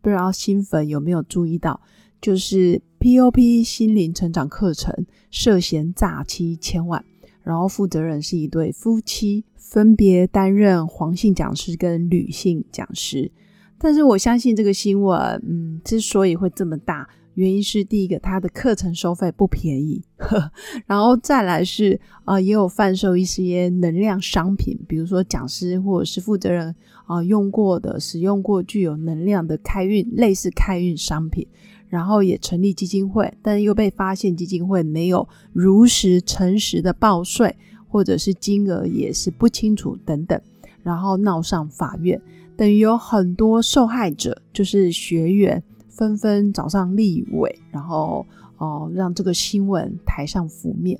[0.00, 1.80] 不知道新粉有没有注意到，
[2.20, 7.04] 就是 POP 心灵成长课程涉嫌诈欺千万，
[7.42, 13.30] 然后负责人是一对夫妻，分别担任黄姓讲师跟女性讲师。
[13.78, 17.08] 但是我相信这个新闻，嗯，之所以会这么大。
[17.40, 20.04] 原因是第一个，他的课程收费不便宜，
[20.84, 26.74] 然后再来是啊，也有贩售一些能量商品，比如说讲师或者是负责人
[27.06, 31.46] 啊用过的、使用过具有能量的开运类似开运商品，
[31.88, 37.56] 然后也成立基金会，但又被发现基金会没有如实诚实的报税，
[37.88, 40.38] 或者是金额也是不清楚等等，
[40.82, 42.20] 然后闹上法院，
[42.54, 45.62] 等于有很多受害者就是学员。
[46.00, 48.24] 纷纷找上立委，然后
[48.56, 50.98] 哦，让这个新闻台上浮面。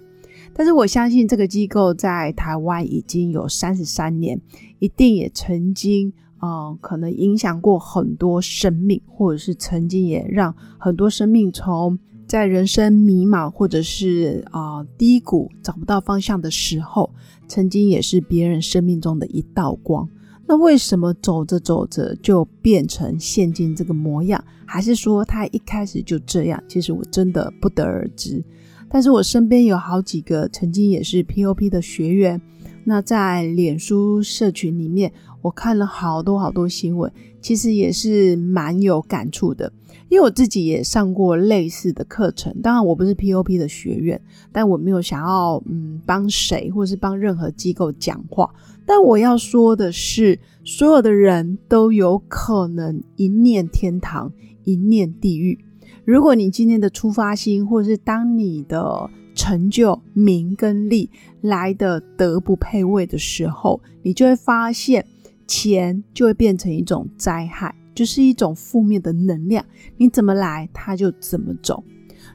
[0.53, 4.39] 但是我相信这个机构在台湾已经有三十三年，
[4.79, 17.11] 一定也曾经啊，可能影响过很多生命，或者是曾经也让很多生命从在人生迷茫或者是啊低谷找不到方向的时候，
[17.49, 20.07] 曾经也是别人生命中的一道光。
[20.51, 24.45] 那为什么走着走着就变成现今这个模样？
[24.67, 26.61] 还是说他一开始就这样？
[26.67, 28.43] 其实我真的不得而知。
[28.89, 32.43] 但是我身边有好几个曾经也是 POP 的学员，
[32.83, 39.73] 那在脸书社群里面，我看了好多好多新闻，其实也是蛮有感触的。
[40.11, 44.21] 因为我自己也上过类似的课程，当然我不是 POP 的学院，
[44.53, 48.53] 但我没有想要嗯帮谁或是帮任何机构讲话。
[48.85, 54.33] 但我要说的是，所有的人都有可能一念天堂，
[54.65, 55.65] 一念地狱。
[56.05, 61.09] 如果你今天的出发心，或是当你的成就名跟利
[61.41, 65.07] 来的德不配位的时候，你就会发现
[65.47, 69.63] 钱就会变成一种灾害，就是一种负面的能量。
[69.99, 71.85] 你怎么来，它就怎么走。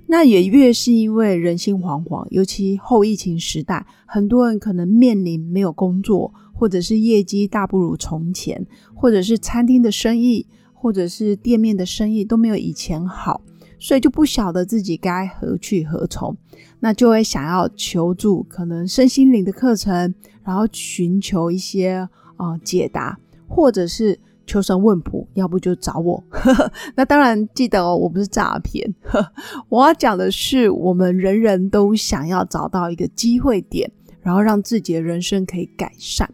[0.06, 6.32] 那也越是因为人心惶惶，尤其后疫情时代，很多人可能面临没有工作。
[6.58, 13.42] 或者是业绩大不如从前，或者是餐厅的生意，或者是店面的生意都没有以前好，
[13.78, 16.38] 所以就不晓得自己该何去何从，
[16.80, 20.16] 那就会想要求助可能身心灵的课程，
[20.46, 26.24] 然后寻求一些啊解答，或者是求神问卜，要不就找我。
[26.96, 28.94] 那当然记得哦，我不是诈骗，
[29.70, 33.92] 我要讲的是我们人人都想要找到一个机会点，
[34.22, 36.30] 然后让自己的人生可以改善。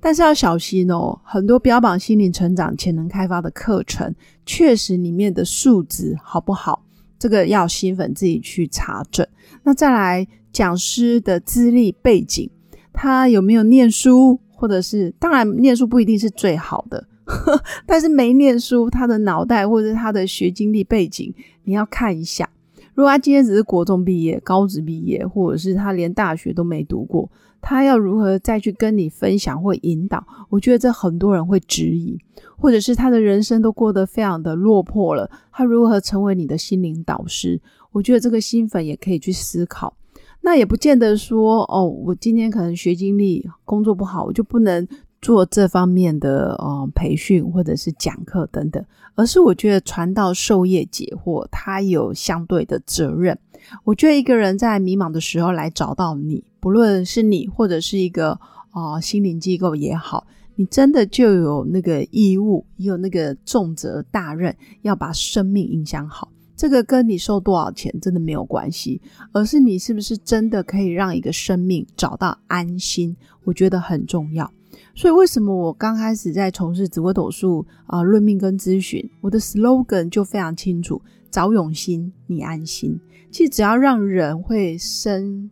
[0.00, 4.12] 但是要小心哦，很多标榜心灵成长、潜能开发的课程，
[4.44, 6.84] 确实里面的素质好不好，
[7.18, 9.26] 这个要新粉自己去查证。
[9.62, 12.50] 那再来，讲师的资历背景，
[12.92, 17.06] 他有没有念书，或者是当然念书不一定是最好的，
[17.86, 21.34] 但是没念书，他的脑袋或者他的学经历背景，
[21.64, 22.48] 你要看一下。
[22.94, 27.30] 如果他今天只是国中毕业、高职毕业，或者是他连大学都没读过。
[27.64, 30.22] 他要如何再去跟你分享或引导？
[30.50, 32.18] 我觉得这很多人会质疑，
[32.58, 37.60] 或者是他的人生都过得非常的落魄了，他如何成为你的心灵导师？
[37.92, 39.96] 我觉得这个新粉也可以去思考。
[40.40, 44.86] 那也不见得说哦，我今天可能学经历工作不好，我就不能
[45.22, 48.84] 做这方面的呃培训或者是讲课等等，
[49.14, 53.38] 而是我觉得传道授业解惑，他有相对的责任。
[53.84, 56.44] 我觉得一个人在迷茫的时候来找到你。
[56.58, 58.38] 不论是你或者是一个
[58.70, 66.30] 啊心灵机构也好，你真的就有那个义务，有那个重责大任，要把生命影响好。
[66.56, 69.00] 这个跟你收多少钱真的没有关系，
[69.32, 74.48] 而是你是不是真的可以让一个生命找到安心，我觉得很重要。
[74.94, 81.00] 所以为什么我刚开始在从事紫微斗数啊论命跟咨询，我的 slogan 就非常清楚：
[81.30, 82.98] 找永心，你安心。
[83.30, 85.50] 其实只要让人会生。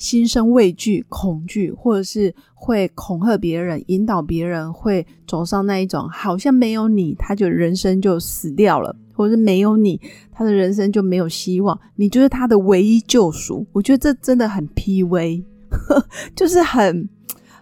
[0.00, 10.00] 心生畏惧、恐惧，或者是会恐吓别人、引导别人，会走上那一种好像没有你，他就人生就死掉了，或者是没有你，
[10.32, 13.66] 他的人生就没有希望，你就是他的唯一救赎。
[13.72, 15.44] 我觉得这真的很 P V，
[16.34, 17.06] 就是很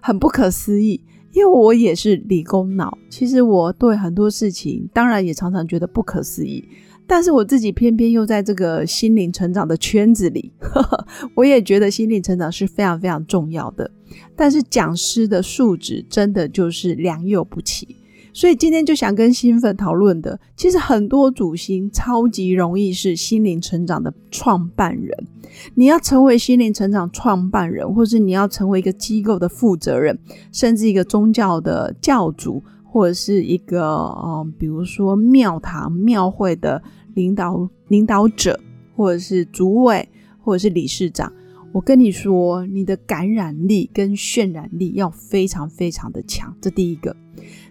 [0.00, 1.02] 很不可思议。
[1.32, 6.66] 因为我也是理工脑，其实我对很多事情当然也常常觉得不可思议。
[7.06, 13.90] 但是我自己偏偏又在这个心灵成长的圈子里，呵 呵我也觉得心灵成长是非常非常重要的。
[14.36, 17.96] 但是讲师的素质真的就是良莠不齐。
[18.38, 25.26] 所以今天就想跟新粉讨论的，其实很多主星超级容易是心灵成长的创办人。
[25.74, 30.16] 你要成为心灵成长创办人，或是你要成为一个机构的负责人，
[30.52, 36.80] 甚至一个宗教的教主，或者是一个呃，比如说庙堂庙会的
[37.14, 38.60] 领导领导者，
[38.94, 40.08] 或者是主委，
[40.44, 41.32] 或者是理事长。
[41.78, 46.52] 我跟你说，你的感染力跟渲染力要非常非常的强。
[46.60, 47.14] 这第一个。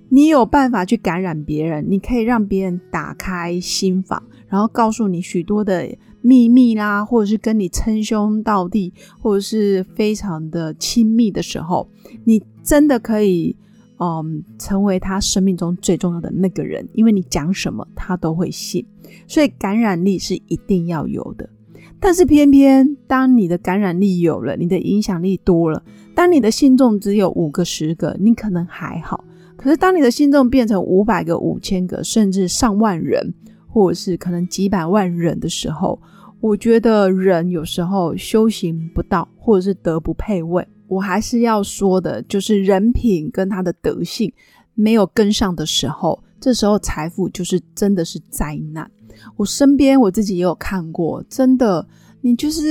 [0.07, 11.89] 你有办法去感染别人，你可以让别人打开心房，然后告诉你许多的秘密啦，或者是跟你称兄道弟，或者是非常的亲密的时候，
[12.23, 13.57] 你真的可以，
[13.99, 18.85] 嗯，成为他生命中最重要的那个人，因为你讲什么他都会信，
[19.27, 21.49] 所以感染力是一定要有的。
[21.99, 25.83] 但是偏偏当你的感染力有了，你的影响力多了，
[26.13, 29.23] 当你的信众只有五个、十个，你可能还好。
[29.55, 33.33] 可是，当你的信众变成五百个、五千个，甚至上万人，
[33.67, 35.99] 或者是可能几百万人的时候，
[36.39, 40.65] 我觉得人有时候修行不到，或者是德不配位。
[40.87, 44.31] 我还是要说的，就是人品跟他的德性
[44.75, 48.89] 没有跟上的时候，这时候财富就是真的是灾难。
[49.35, 51.87] 我身边我自己也有看过，真的。
[52.21, 52.61] 你就是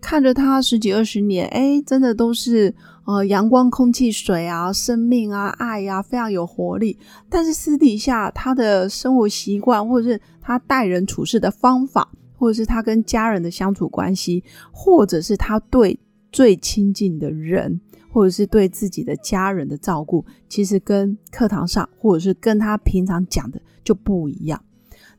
[0.00, 2.72] 看着他十几二十年，哎，真的都是
[3.06, 6.96] 呃阳光、空气、水啊，生命啊，爱呀，非常有活力。
[7.28, 15.98] 但是私底下他的生活习惯，或者是他待人处事的方法，或者是他跟家人的相处关系，或者是他对
[16.30, 17.80] 最亲近的人，
[18.12, 24.62] 或者是对自己的家人的照顾，其实跟课堂上，或者是跟他平常讲的就不一样。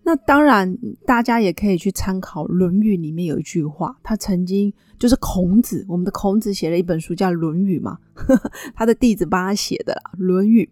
[0.03, 8.00] 那当然，大家也可以去参考《论语》里面有一句话，他曾经就是孔子，我们的孔子写了一本书叫《论语》嘛，
[8.75, 10.69] 他的弟子帮他写的啦，《论语》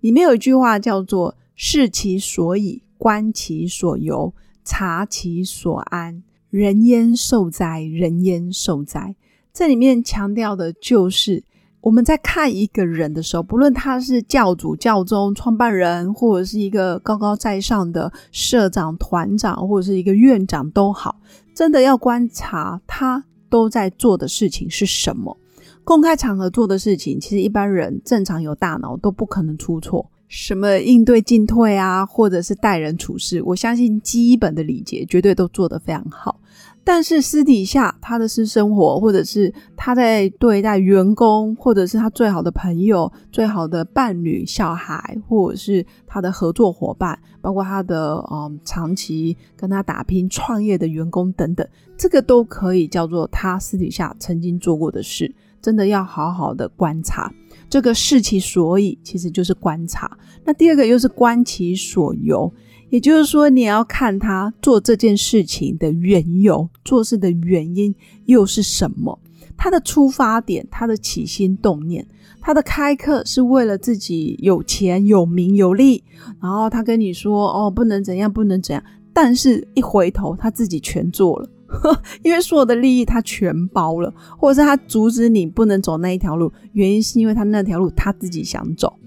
[0.00, 4.34] 里面有一句话叫做“视其所以，观其所由，
[4.64, 7.82] 察其所安，人焉受哉？
[7.82, 9.14] 人焉受哉？”
[9.52, 11.44] 这里面强调的就是。
[11.80, 21.20] 我们在看一个人的时候，不论他是教主、教宗、创办人，或者是一个高高在上的社长、团长，或者是一个院长都好，
[21.54, 25.36] 真的要观察他都在做的事情是什么。
[25.82, 30.10] 公开场合做的事情，其实一般人正常有大脑都不可能出错。
[30.28, 36.38] 什么应对进退啊，或者是待人处事，我相信基本的礼节绝对都做得非常好。
[36.82, 51.66] 但是私底下他的私生活，或者是他在对待员工，或者是他最好的朋友、最好的伴侣、小孩，或者是他的合作伙伴，包括他的嗯长期跟他打拼创业的员工等等，
[51.96, 55.32] 这个都可以叫做他私底下曾经做过的事。
[55.62, 57.30] 真的要好好的观察，
[57.68, 60.10] 这个视其所以，其实就是观察。
[60.42, 62.50] 那第二个又是观其所由。
[62.90, 67.94] 也就是说，你要看他做这件事情的缘由，做事的原因
[68.26, 69.18] 又是什么？
[69.56, 72.06] 他的出发点，他的起心动念，
[72.40, 76.02] 他的开课是为了自己有钱、有名、有利，
[76.40, 88.98] 然后他跟你说：“哦，不能怎样，不能怎样。”但是一回头，他自己全做了，呵 因为所有的利益他全包了，或者是他阻止你不能走那一条路，原因是因为他那条路他自己想走。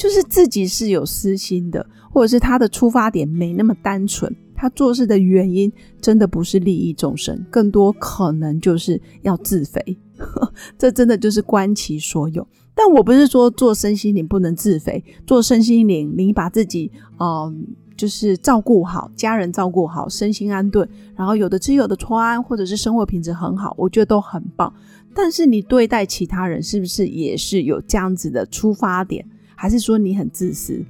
[0.00, 9.98] 就是自己是有私心的，或者是他的出发点没那么单纯，他做事的原因真的不是利益众生，更多可能就是要自肥。
[10.78, 12.48] 这真的就是观其所有。
[12.74, 24.72] 但我不是说做身心灵不能自肥，做身心灵，你把自己嗯，就是照顾好，家人照顾好，身心安顿，然后有的吃有的穿，或者是生活品质很好，我觉得都很棒。
[25.14, 29.26] 但是你对待其他人是不是也是有这样子的出发点？
[29.60, 30.82] 还是说你很自私？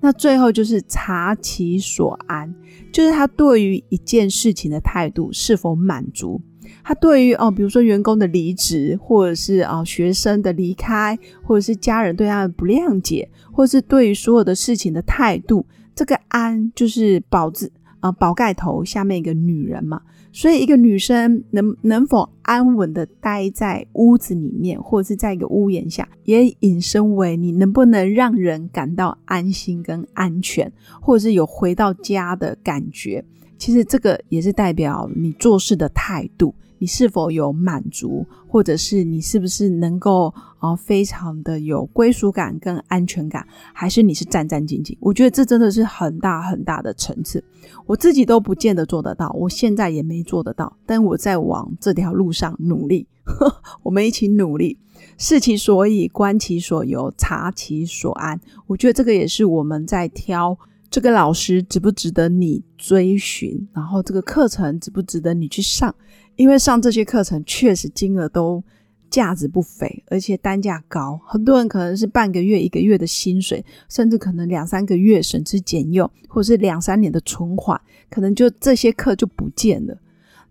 [0.00, 2.54] 那最后就是察其所安，
[2.90, 6.40] 就是他对于一件事情的态度是否满足？
[6.82, 20.00] 他对于哦，比如说员工的离职，或者是啊学生的离开，或者是家人对他的不谅解，或者是对于所有的事情的态度，这个安就是宝字啊宝盖头下面一个女人嘛。
[20.36, 33.24] 所以，一个女生能能否安稳的待在屋子里面，或者是在一个屋檐下，也引申为你能不能让人感到安心跟安全，或者是有回到家的感觉。
[33.58, 36.54] 其实，这个也是代表你做事的态度。
[36.78, 44.94] 你是否有满足，或者是你是不是能够啊非常的有归属感跟安全感，还是你是战战兢兢？
[45.00, 47.42] 我觉得这真的是很大很大的层次，
[47.86, 54.78] 我自己都不见得做得到，我现在也没做得到，但我在往这条路上努力，呵 我们一起努力。
[55.16, 58.38] 视其所以，观其所由，察其所安。
[58.66, 60.58] 我觉得这个也是我们在挑
[60.94, 65.92] 这个老师值不值得你追寻，然后这个课程值不值得你去上。
[66.36, 68.62] 因为上这些课程确实金额都
[69.10, 71.20] 价值不菲，而且单价高。
[71.26, 79.98] 很多人可能是半个月、一个月的薪水，甚至可能两三个月省吃俭用，或者是两三年的存款，可能就这些课就不见了。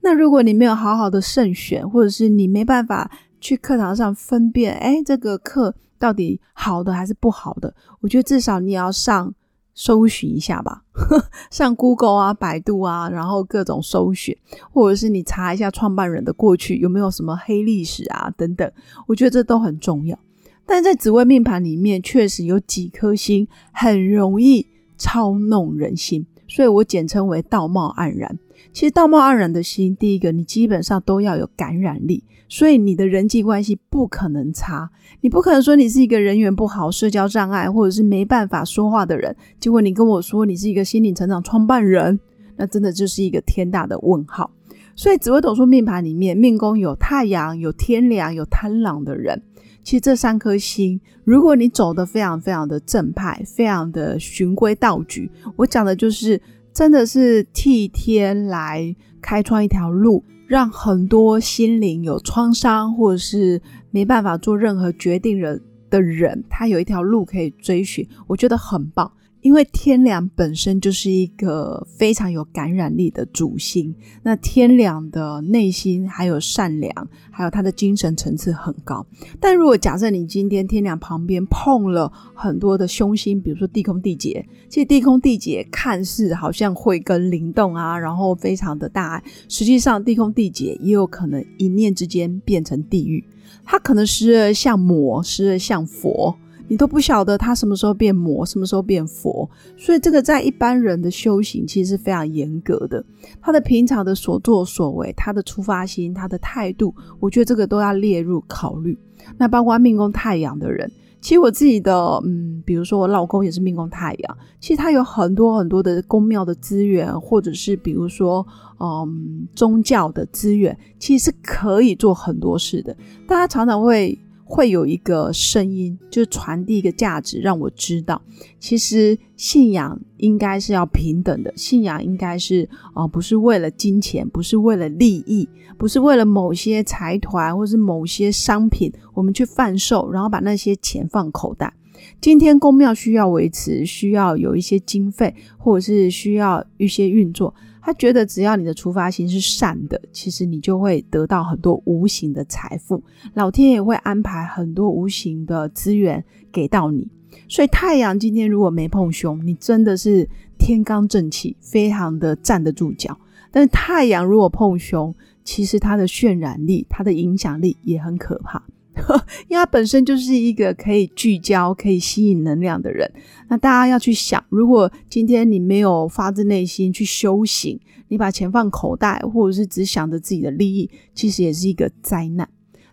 [0.01, 3.09] 那如果你没有好好的慎选，或者是你没办法。
[3.39, 7.73] 去课堂上分辨，哎，这个课到底好的还是不好的？
[7.99, 9.33] 我觉得至少你也要上
[9.73, 10.83] 搜寻一下吧，
[11.49, 14.37] 上 Google 啊、百度啊，然后各种搜寻，
[14.71, 18.71] 或者是你查一下创办人的过去有没有什么黑历史啊等等，
[19.07, 20.17] 我觉得这都很重要。
[20.65, 24.65] 但在紫微命盘里面，确实有几颗星很容易
[24.97, 28.37] 操弄人心，所以我简称为道貌岸然。
[28.71, 32.23] 其实道貌岸然的心，第一个你基本上都要有感染力。
[32.47, 34.87] 所以你的人际关系不可能差，
[35.21, 42.19] 你不可能说你是一个人缘不好、社交障碍或者是没办法说话的人，结果你跟我说你是一个心理成长创办人，
[42.55, 44.51] 那真的就是一个天大的问号。
[44.95, 49.41] 所以紫微斗数命盘里面，命宫有太阳、有天梁、有贪狼的人，
[49.83, 56.41] 其实这三颗星，如果你走的非常非常的正派、非常的循规蹈矩，我讲的就是
[56.73, 60.23] 真的是替天来开创一条路。
[60.45, 63.59] 让很多心灵有创伤，或者是
[63.89, 65.59] 没办法做任何决定人
[65.89, 69.11] 的人，他有一条路可以追寻，我觉得很棒。
[69.43, 79.05] 因为天良本身就是一个非常有感染力的主星，那天良的内心还有善良，还有他的精神层次很高。
[79.41, 93.21] 但如果假设你今天天良旁边碰了很多的凶星，比如说地空地劫，其实地空地劫看似好像会跟灵动啊，然后非常的大爱，实际上地空地劫也有可能一念之间变成地狱，
[93.65, 96.33] 它可能时而像魔，时而像佛。
[96.73, 103.05] 你都不晓得他什么时候变魔，什么时候变佛，所以这个在一般人的修行其实是非常严格的。
[103.39, 108.97] 他的平常的所作所为，他的出发心，他的态度，我觉得这个都要列入考虑。
[109.37, 118.43] 那包括命宫太阳的人，其实我自己的，嗯，比如说我老公也是命宫太阳，其实他有很多很多的宫庙的资源，或者是比如说，
[118.79, 122.97] 嗯，宗教的资源，其实是可以做很多事的。
[123.27, 124.17] 大家常常会。
[124.53, 128.21] 会有一个声音，就传递一个价值，让我知道，
[128.59, 141.73] 其实信仰应该是要平等的，信仰应该是啊，不是为了金钱，不是为了利益，不是为了某些财团或是某些商品，我们去贩售，然后把那些钱放口袋。
[142.21, 147.53] 今天公庙需要维持，需要有一些经费，或者是需要一些运作。
[147.81, 157.09] 他觉得只要你的出发心是善的，其实你就会得到很多无形的财富，老天也会安排很多无形的资源给到你。
[157.49, 163.17] 所以太阳今天如果没碰凶，你真的是天罡正气，非常的站得住脚。
[163.51, 168.63] 但是太阳如果碰凶，其实它的渲染力、它的影响力也很可怕。
[169.49, 173.11] 因为他本身就是一个可以聚焦、可以吸引能量的人。
[173.49, 182.47] 那大家要去想，如果今天你没有发自内心去修行，你把钱放口袋，或者是只想着自己的利益，其实也是一个灾难。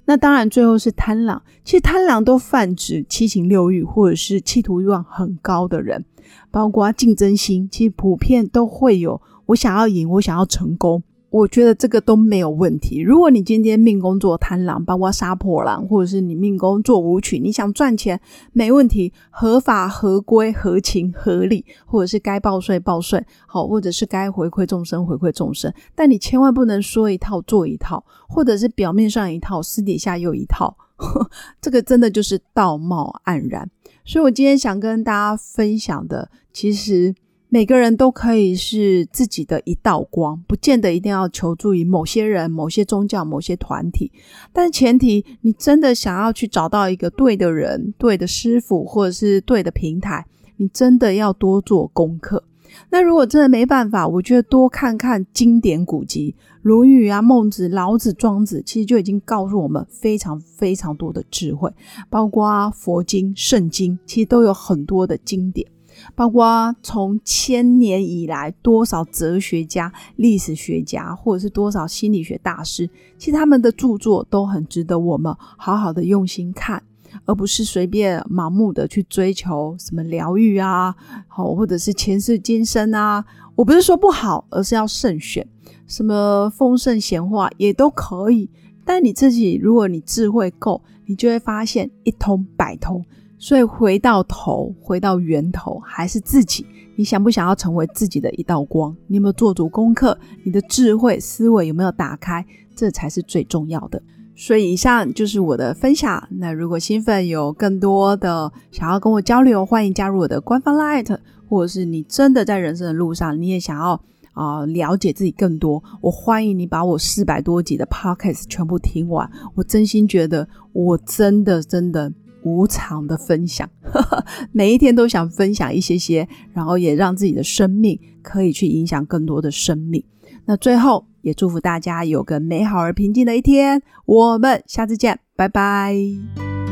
[0.06, 1.40] 那当然，最后是贪狼。
[1.64, 6.04] 其实贪狼都泛指七情六欲，或者是企图欲望很高的人，
[6.50, 9.20] 包括竞争心，其实普遍都会有。
[9.46, 11.02] 我想要赢，我想要成功。
[11.30, 13.00] 我觉得这个都没有问题。
[13.00, 18.20] 如果你今天命宫做贪狼，包括杀破狼，或者是你命宫做舞曲，你想赚钱
[18.52, 25.72] 没问题，合法合规合情合理，或者是该报税报税，好，或者是该回馈众生回馈众生。
[25.94, 30.76] 但你千万不能说一套做一套，或者是表面上一套，私底下又一套，
[31.62, 33.70] 这个真的就是道貌岸然。
[34.04, 37.14] 所以我今天想跟大家分享的，其实。
[37.52, 44.12] 每个人都可以是自己的一道光，不见得一定要求助于某些人、某些宗教、某些团体。
[44.52, 50.24] 但前提，你真的想要去找到一个对的人、对的师傅，或者是对的平台，
[50.58, 52.44] 你真的要多做功课。
[52.90, 61.68] 那如果真的没办法，我觉得多看看经典古籍，《论语》啊、《孟子》、老子、庄子，其实就已经告诉我们非常非常多的智慧，
[62.08, 65.66] 包括佛经、圣经，其实都有很多的经典。
[66.14, 72.88] 包括从千年以来多少哲学家、历史学家，或者是多少心理学大师，
[73.18, 76.82] 其实他们的著作都很值得我们好好的用心看，
[77.24, 80.94] 而不是随便盲目的去追求什么疗愈啊，
[81.28, 83.24] 好或者是前世今生啊。
[83.56, 85.46] 我不是说不好，而是要慎选。
[85.86, 88.48] 什么丰盛闲话也都可以，
[88.84, 93.04] 但你自己如果你智慧够，你就会发现一通百通。
[93.40, 96.66] 所以回到头，回到源头，还是自己。
[96.94, 98.94] 你想不想要成为自己的一道光？
[99.06, 100.16] 你有没有做足功课？
[100.44, 102.44] 你的智慧思维有没有打开？
[102.76, 104.02] 这才是最重要的。
[104.36, 106.22] 所以以上就是我的分享。
[106.32, 111.16] 那如果新粉有更多的想要跟我交流，欢迎加入我的官方 Light，
[111.48, 113.98] 或者是你真的在人生的路上，你也想要
[114.34, 119.30] 啊了解自己更多，我欢迎你把我四百多集的 Podcast 全部听完。
[119.54, 122.12] 我真心觉得，我真的真的。
[122.42, 123.68] 无偿的分享，
[124.52, 130.04] 每一天都想分享一些些，然后也让自己的生命可以去影响更多的生命。
[130.46, 133.82] 那最后也祝福大家有个美好而平静的一天。
[134.06, 135.94] 我们下次见，拜拜。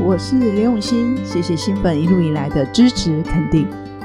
[0.05, 3.88] 我是刘永新，谢谢新粉一路以来的支持肯定。